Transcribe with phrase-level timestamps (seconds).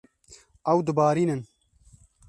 [0.71, 1.41] Ew dibarînin.